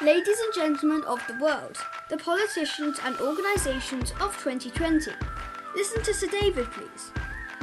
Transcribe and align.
Ladies 0.00 0.40
and 0.40 0.52
gentlemen 0.52 1.04
of 1.04 1.24
the 1.28 1.38
world, 1.38 1.76
the 2.08 2.16
politicians 2.16 2.98
and 3.04 3.16
organisations 3.20 4.12
of 4.20 4.36
2020, 4.42 5.12
listen 5.76 6.02
to 6.02 6.12
Sir 6.12 6.26
David, 6.26 6.68
please. 6.72 7.12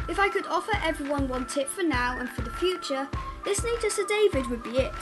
If 0.07 0.19
I 0.19 0.29
could 0.29 0.45
offer 0.45 0.71
everyone 0.81 1.27
one 1.27 1.45
tip 1.47 1.67
for 1.67 1.83
now 1.83 2.17
and 2.17 2.29
for 2.29 2.41
the 2.41 2.51
future, 2.51 3.09
listening 3.45 3.75
to 3.81 3.91
Sir 3.91 4.05
David 4.07 4.47
would 4.47 4.63
be 4.63 4.77
it. 4.77 4.93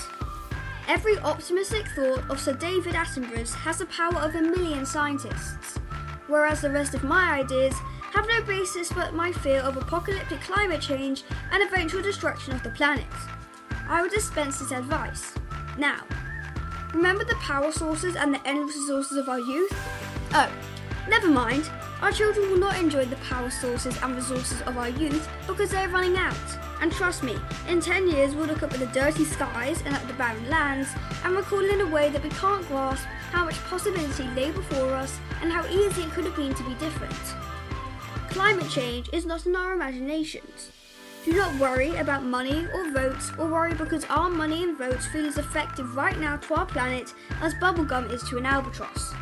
Every 0.87 1.19
optimistic 1.19 1.87
thought 1.89 2.27
of 2.31 2.39
Sir 2.39 2.53
David 2.53 2.95
Attenborough's 2.95 3.53
has 3.53 3.77
the 3.79 3.85
power 3.85 4.15
of 4.15 4.33
a 4.33 4.41
million 4.41 4.83
scientists, 4.83 5.77
whereas 6.25 6.61
the 6.61 6.71
rest 6.71 6.95
of 6.95 7.03
my 7.03 7.41
ideas 7.41 7.75
have 8.13 8.27
no 8.27 8.41
basis 8.41 8.91
but 8.91 9.13
my 9.13 9.31
fear 9.31 9.59
of 9.59 9.77
apocalyptic 9.77 10.41
climate 10.41 10.81
change 10.81 11.23
and 11.51 11.61
eventual 11.61 12.01
destruction 12.01 12.53
of 12.53 12.63
the 12.63 12.71
planet. 12.71 13.05
I 13.87 14.01
will 14.01 14.09
dispense 14.09 14.57
this 14.57 14.71
advice. 14.71 15.33
Now, 15.77 16.03
remember 16.93 17.23
the 17.23 17.35
power 17.35 17.71
sources 17.71 18.15
and 18.15 18.33
the 18.33 18.47
endless 18.47 18.75
resources 18.75 19.17
of 19.17 19.29
our 19.29 19.39
youth? 19.39 19.71
Oh, 20.33 20.51
never 21.09 21.27
mind. 21.27 21.69
Our 22.01 22.11
children 22.11 22.51
will 22.51 22.59
not 22.59 22.77
enjoy 22.77 23.05
the 23.05 23.15
power 23.17 23.49
sources 23.49 23.97
and 24.03 24.15
resources 24.15 24.61
of 24.61 24.77
our 24.77 24.89
youth 24.89 25.27
because 25.47 25.71
they 25.71 25.83
are 25.83 25.89
running 25.89 26.15
out. 26.15 26.35
And 26.79 26.91
trust 26.91 27.23
me, 27.23 27.35
in 27.67 27.81
10 27.81 28.07
years 28.07 28.35
we'll 28.35 28.45
look 28.45 28.61
up 28.61 28.73
at 28.73 28.79
the 28.79 28.85
dirty 28.87 29.25
skies 29.25 29.81
and 29.83 29.95
at 29.95 30.07
the 30.07 30.13
barren 30.13 30.47
lands 30.47 30.89
and 31.23 31.35
recall 31.35 31.65
in 31.65 31.81
a 31.81 31.87
way 31.87 32.09
that 32.09 32.23
we 32.23 32.29
can't 32.29 32.67
grasp 32.67 33.05
how 33.31 33.45
much 33.45 33.57
possibility 33.63 34.23
lay 34.35 34.51
before 34.51 34.93
us 34.93 35.19
and 35.41 35.51
how 35.51 35.65
easy 35.67 36.03
it 36.03 36.11
could 36.11 36.25
have 36.25 36.35
been 36.35 36.53
to 36.53 36.63
be 36.63 36.75
different. 36.75 37.13
Climate 38.29 38.69
change 38.69 39.09
is 39.11 39.25
not 39.25 39.45
in 39.47 39.55
our 39.55 39.73
imaginations. 39.73 40.71
Do 41.27 41.33
not 41.33 41.59
worry 41.59 41.93
about 41.97 42.23
money 42.23 42.65
or 42.73 42.89
votes 42.91 43.33
or 43.37 43.47
worry 43.47 43.73
because 43.73 44.05
our 44.05 44.29
money 44.29 44.63
and 44.63 44.77
votes 44.77 45.07
feel 45.07 45.25
as 45.25 45.37
effective 45.37 45.97
right 45.97 46.17
now 46.17 46.37
to 46.37 46.53
our 46.55 46.65
planet 46.65 47.13
as 47.41 47.53
bubblegum 47.55 48.09
is 48.13 48.23
to 48.29 48.37
an 48.37 48.45
albatross. 48.45 49.13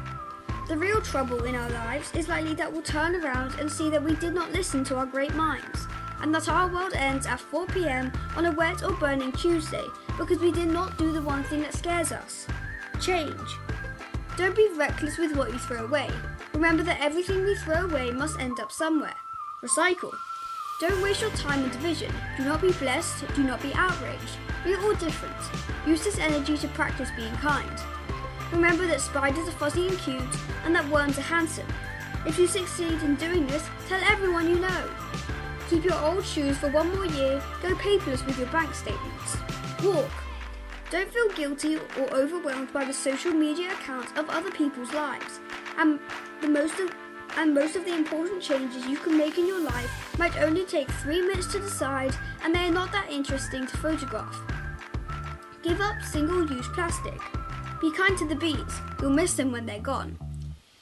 The 0.67 0.77
real 0.77 1.01
trouble 1.01 1.45
in 1.45 1.55
our 1.55 1.69
lives 1.71 2.13
is 2.13 2.27
likely 2.27 2.53
that 2.53 2.71
we'll 2.71 2.83
turn 2.83 3.15
around 3.15 3.59
and 3.59 3.71
see 3.71 3.89
that 3.89 4.03
we 4.03 4.13
did 4.17 4.35
not 4.35 4.51
listen 4.51 4.83
to 4.83 4.97
our 4.97 5.07
great 5.07 5.33
minds, 5.33 5.87
and 6.21 6.33
that 6.35 6.47
our 6.47 6.71
world 6.71 6.93
ends 6.93 7.25
at 7.25 7.39
4 7.39 7.65
pm 7.65 8.11
on 8.35 8.45
a 8.45 8.51
wet 8.51 8.83
or 8.83 8.91
burning 8.91 9.31
Tuesday 9.31 9.87
because 10.19 10.37
we 10.37 10.51
did 10.51 10.67
not 10.67 10.99
do 10.99 11.11
the 11.11 11.23
one 11.23 11.43
thing 11.45 11.61
that 11.61 11.73
scares 11.73 12.11
us 12.11 12.45
change. 13.01 13.57
Don't 14.37 14.55
be 14.55 14.69
reckless 14.75 15.17
with 15.17 15.35
what 15.35 15.51
you 15.51 15.57
throw 15.57 15.85
away. 15.85 16.11
Remember 16.53 16.83
that 16.83 17.01
everything 17.01 17.43
we 17.43 17.55
throw 17.55 17.85
away 17.85 18.11
must 18.11 18.39
end 18.39 18.59
up 18.59 18.71
somewhere. 18.71 19.15
Recycle. 19.63 20.13
Don't 20.77 21.01
waste 21.01 21.21
your 21.21 21.29
time 21.31 21.63
in 21.63 21.69
division. 21.69 22.11
Do 22.35 22.43
not 22.43 22.61
be 22.61 22.73
blessed, 22.73 23.23
do 23.33 23.43
not 23.43 23.61
be 23.61 23.73
outraged. 23.75 24.37
We 24.65 24.73
are 24.73 24.83
all 24.83 24.93
different. 24.95 25.33
Use 25.87 26.03
this 26.03 26.19
energy 26.19 26.57
to 26.57 26.67
practice 26.69 27.09
being 27.15 27.33
kind. 27.35 27.79
Remember 28.51 28.85
that 28.87 28.99
spiders 28.99 29.47
are 29.47 29.51
fuzzy 29.51 29.87
and 29.87 29.97
cute, 29.99 30.21
and 30.65 30.75
that 30.75 30.89
worms 30.89 31.17
are 31.17 31.21
handsome. 31.21 31.67
If 32.25 32.37
you 32.37 32.45
succeed 32.45 33.01
in 33.03 33.15
doing 33.15 33.47
this, 33.47 33.65
tell 33.87 34.03
everyone 34.03 34.49
you 34.49 34.59
know. 34.59 34.89
Keep 35.69 35.85
your 35.85 35.99
old 36.03 36.25
shoes 36.25 36.57
for 36.57 36.69
one 36.69 36.93
more 36.93 37.05
year, 37.05 37.41
go 37.61 37.73
paperless 37.75 38.25
with 38.25 38.37
your 38.37 38.47
bank 38.47 38.75
statements. 38.75 39.37
Walk. 39.81 40.11
Don't 40.91 41.09
feel 41.09 41.29
guilty 41.29 41.77
or 41.77 42.13
overwhelmed 42.13 42.73
by 42.73 42.83
the 42.83 42.93
social 42.93 43.31
media 43.31 43.71
accounts 43.71 44.11
of 44.17 44.29
other 44.29 44.51
people's 44.51 44.93
lives. 44.93 45.39
And 45.77 46.01
the 46.41 46.49
most 46.49 46.77
of 46.79 46.93
and 47.37 47.53
most 47.53 47.75
of 47.75 47.85
the 47.85 47.93
important 47.93 48.41
changes 48.41 48.85
you 48.85 48.97
can 48.97 49.17
make 49.17 49.37
in 49.37 49.47
your 49.47 49.61
life 49.61 50.17
might 50.17 50.37
only 50.37 50.65
take 50.65 50.89
three 50.89 51.21
minutes 51.21 51.47
to 51.47 51.59
decide 51.59 52.15
and 52.43 52.53
they 52.53 52.67
are 52.67 52.71
not 52.71 52.91
that 52.91 53.11
interesting 53.11 53.67
to 53.67 53.77
photograph. 53.77 54.39
Give 55.63 55.81
up 55.81 56.01
single 56.01 56.49
use 56.49 56.67
plastic. 56.69 57.19
Be 57.81 57.91
kind 57.91 58.17
to 58.17 58.27
the 58.27 58.35
bees, 58.35 58.81
you'll 59.01 59.11
miss 59.11 59.33
them 59.33 59.51
when 59.51 59.65
they're 59.65 59.79
gone. 59.79 60.17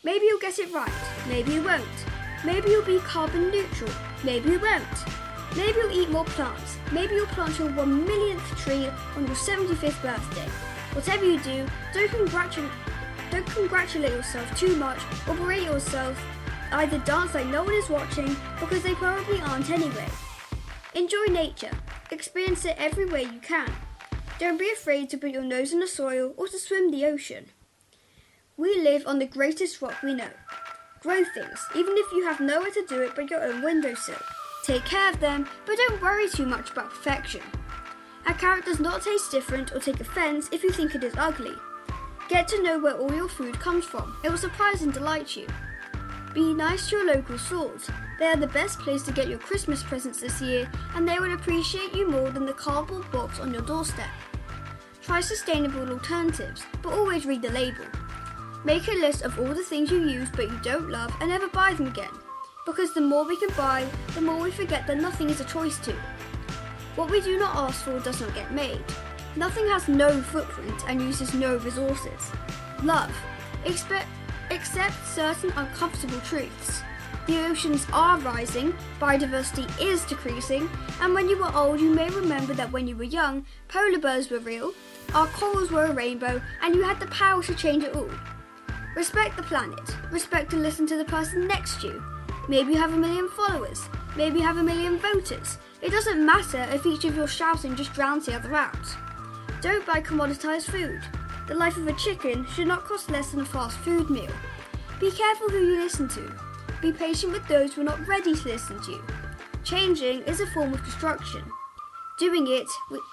Maybe 0.04 0.26
you'll 0.26 0.40
get 0.40 0.60
it 0.60 0.74
right, 0.74 0.92
maybe 1.28 1.54
you 1.54 1.64
won't. 1.64 1.84
Maybe 2.46 2.70
you'll 2.70 2.86
be 2.86 3.00
carbon 3.00 3.50
neutral, 3.50 3.92
maybe 4.24 4.52
you 4.52 4.60
won't. 4.60 4.84
Maybe 5.56 5.78
you'll 5.80 5.92
eat 5.92 6.10
more 6.10 6.26
plants, 6.26 6.78
maybe 6.92 7.16
you'll 7.16 7.28
plant 7.28 7.58
your 7.58 7.70
one 7.70 8.06
millionth 8.06 8.44
tree 8.58 8.88
on 9.16 9.26
your 9.26 9.36
75th 9.36 10.02
birthday. 10.02 10.50
Whatever 10.94 11.26
you 11.26 11.40
do, 11.40 11.66
don't 11.94 12.10
congratulate, 12.10 12.72
don't 13.32 13.46
congratulate 13.48 14.12
yourself 14.12 14.60
too 14.60 14.76
much 14.76 15.00
or 15.28 15.36
berate 15.36 15.64
yourself. 15.64 16.22
Either 16.74 16.98
dance 17.00 17.36
like 17.36 17.46
no 17.46 17.64
one 17.64 17.76
is 17.76 17.88
watching 17.88 18.36
because 18.60 18.82
they 18.82 18.96
probably 18.96 19.40
aren't 19.42 19.70
anyway. 19.70 20.08
Enjoy 20.96 21.26
nature, 21.30 21.72
experience 22.10 22.66
it 22.66 22.76
every 22.80 23.06
way 23.06 23.24
you 23.24 23.40
can. 23.40 23.72
Don't 24.40 24.58
be 24.58 24.72
afraid 24.72 25.08
to 25.12 25.18
put 25.18 25.30
your 25.30 25.44
nose 25.44 25.72
in 25.72 25.80
the 25.80 25.88
soil 25.88 26.34
or 26.36 26.48
to 26.48 26.58
swim 26.58 26.90
the 26.90 27.06
ocean. 27.06 27.46
We 28.58 28.82
live 28.82 29.06
on 29.06 29.20
the 29.20 29.28
greatest 29.28 29.82
rock 29.84 30.02
we 30.02 30.16
know. 30.16 30.32
Grow 31.02 31.24
things, 31.24 31.64
even 31.76 31.94
if 31.96 32.12
you 32.12 32.26
have 32.26 32.40
nowhere 32.40 32.72
to 32.72 32.86
do 32.90 33.02
it 33.02 33.16
but 33.16 33.30
your 33.30 33.44
own 33.44 33.62
windowsill. 33.62 34.22
Take 34.66 34.86
care 34.86 35.12
of 35.12 35.20
them, 35.20 35.48
but 35.68 35.78
don't 35.78 36.02
worry 36.02 36.28
too 36.28 36.48
much 36.48 36.72
about 36.72 36.90
perfection. 36.90 37.42
A 38.26 38.34
carrot 38.34 38.66
does 38.66 38.80
not 38.80 39.04
taste 39.04 39.30
different 39.30 39.74
or 39.74 39.80
take 39.80 40.00
offense 40.00 40.50
if 40.52 40.64
you 40.64 40.72
think 40.72 40.96
it 40.96 41.04
is 41.04 41.14
ugly. 41.18 41.54
Get 42.30 42.48
to 42.48 42.64
know 42.64 42.80
where 42.80 42.98
all 42.98 43.14
your 43.14 43.30
food 43.30 43.60
comes 43.60 43.86
from. 43.86 44.16
It 44.24 44.30
will 44.30 44.38
surprise 44.38 44.82
and 44.82 44.92
delight 44.92 45.36
you. 45.36 45.46
Be 46.34 46.52
nice 46.52 46.90
to 46.90 46.98
your 46.98 47.06
local 47.14 47.38
stores. 47.38 47.88
They 48.18 48.26
are 48.26 48.36
the 48.36 48.48
best 48.48 48.80
place 48.80 49.04
to 49.04 49.12
get 49.12 49.28
your 49.28 49.38
Christmas 49.38 49.84
presents 49.84 50.20
this 50.20 50.42
year, 50.42 50.68
and 50.96 51.08
they 51.08 51.20
will 51.20 51.36
appreciate 51.36 51.94
you 51.94 52.10
more 52.10 52.32
than 52.32 52.48
the 52.48 52.54
cardboard 52.54 53.10
box 53.12 53.40
on 53.40 53.54
your 53.54 53.62
doorstep. 53.62 54.10
Try 55.04 55.22
sustainable 55.22 55.88
alternatives, 55.92 56.64
but 56.82 56.94
always 56.94 57.28
read 57.28 57.44
the 57.44 57.52
label. 57.52 57.86
Make 58.64 58.88
a 58.88 58.94
list 58.94 59.22
of 59.22 59.38
all 59.38 59.54
the 59.54 59.64
things 59.64 59.92
you 59.92 60.08
use 60.08 60.30
but 60.32 60.50
you 60.50 60.58
don't 60.64 60.90
love 60.90 61.14
and 61.20 61.30
never 61.30 61.50
buy 61.50 61.74
them 61.74 61.86
again. 61.86 62.10
Because 62.66 62.96
the 62.96 63.02
more 63.02 63.28
we 63.28 63.38
can 63.38 63.56
buy, 63.56 63.86
the 64.16 64.22
more 64.22 64.42
we 64.42 64.50
forget 64.50 64.88
that 64.88 65.02
nothing 65.02 65.30
is 65.30 65.40
a 65.40 65.46
choice 65.46 65.78
to. 65.80 65.94
What 66.96 67.12
we 67.12 67.22
do 67.22 67.38
not 67.38 67.56
ask 67.56 67.84
for 67.84 68.00
does 68.00 68.22
not 68.22 68.34
get 68.34 68.52
made. 68.52 68.84
Nothing 69.36 69.68
has 69.68 69.88
no 69.88 70.22
footprint 70.22 70.84
and 70.88 71.00
uses 71.00 71.36
no 71.36 71.58
resources. 71.58 72.32
Love. 72.82 73.14
Expect, 73.66 74.08
accept 74.54 75.06
certain 75.08 75.52
uncomfortable 75.56 76.20
truths. 76.22 76.82
The 77.26 77.46
oceans 77.46 77.88
are 77.94 78.20
rising, 78.20 78.74
biodiversity 79.00 79.70
is 79.82 80.04
decreasing, 80.06 80.70
and 81.00 81.14
when 81.14 81.30
you 81.30 81.40
were 81.40 81.56
old, 81.56 81.80
you 81.80 81.94
may 81.94 82.10
remember 82.10 82.54
that 82.54 82.72
when 82.72 82.86
you 82.88 82.98
were 82.98 83.04
young, 83.04 83.46
polar 83.70 84.00
bears 84.00 84.30
were 84.30 84.40
real, 84.40 84.74
our 85.14 85.28
corals 85.28 85.72
were 85.72 85.86
a 85.86 85.94
rainbow, 85.94 86.42
and 86.62 86.76
you 86.76 86.84
had 86.84 87.00
the 87.00 87.08
power 87.08 87.42
to 87.44 87.56
change 87.56 87.84
it 87.84 87.96
all. 87.96 88.10
Respect 88.96 89.38
the 89.38 89.44
planet. 89.44 89.96
Respect 90.12 90.54
and 90.54 90.62
listen 90.62 90.86
to 90.88 90.98
the 90.98 91.06
person 91.06 91.48
next 91.48 91.82
to 91.82 91.88
you. 91.88 92.04
Maybe 92.50 92.74
you 92.74 92.78
have 92.78 92.94
a 92.94 92.98
million 92.98 93.30
followers. 93.30 93.88
Maybe 94.18 94.40
you 94.40 94.46
have 94.46 94.58
a 94.58 94.64
million 94.64 95.00
voters. 95.00 95.58
It 95.82 95.92
doesn't 95.92 96.26
matter 96.26 96.68
if 96.72 96.86
each 96.86 97.06
of 97.06 97.16
your 97.16 97.28
shouting 97.28 97.76
just 97.76 97.94
drowns 97.94 98.26
the 98.26 98.36
other 98.36 98.54
out. 98.54 98.86
Don't 99.62 99.86
buy 99.86 100.02
commoditized 100.02 100.70
food. 100.70 101.02
The 101.46 101.56
life 101.56 101.76
of 101.76 101.88
a 101.88 101.94
chicken 101.94 102.46
should 102.48 102.68
not 102.68 102.86
cost 102.86 103.12
less 103.12 103.32
than 103.32 103.42
a 103.42 103.46
fast 103.46 103.78
food 103.80 104.10
meal. 104.10 104.32
Be 105.00 105.12
careful 105.12 105.50
who 105.50 105.58
you 105.58 105.82
listen 105.82 106.08
to. 106.10 106.32
Be 106.82 106.94
patient 106.94 107.34
with 107.34 107.46
those 107.48 107.74
who 107.74 107.82
are 107.82 107.86
not 107.86 108.08
ready 108.08 108.34
to 108.34 108.48
listen 108.48 108.82
to 108.84 108.92
you. 108.92 109.04
Changing 109.64 110.22
is 110.22 110.40
a 110.40 110.48
form 110.48 110.74
of 110.74 110.84
destruction. 110.86 111.44
Doing 112.18 112.48
it 112.48 112.68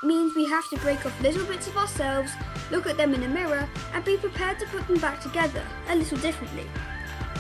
means 0.05 0.37
we 0.37 0.45
have 0.47 0.69
to 0.71 0.77
break 0.79 1.05
off 1.05 1.21
little 1.21 1.45
bits 1.47 1.67
of 1.67 1.77
ourselves, 1.77 2.33
look 2.71 2.87
at 2.87 2.97
them 2.97 3.15
in 3.15 3.23
a 3.25 3.29
mirror, 3.29 3.69
and 3.95 4.05
be 4.05 4.17
prepared 4.17 4.59
to 4.61 4.67
put 4.67 4.87
them 4.87 4.99
back 4.99 5.21
together 5.21 5.65
a 5.89 5.97
little 5.97 6.19
differently. 6.19 6.67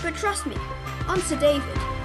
But 0.02 0.14
trust 0.14 0.46
me, 0.46 0.56
on 1.06 1.20
Sir 1.20 1.38
David. 1.38 1.99